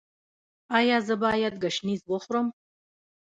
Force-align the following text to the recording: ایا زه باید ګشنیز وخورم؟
ایا 0.77 0.97
زه 1.07 1.15
باید 1.23 1.53
ګشنیز 1.63 2.01
وخورم؟ 2.11 2.47